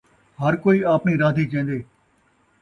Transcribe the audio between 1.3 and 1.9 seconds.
چین٘دے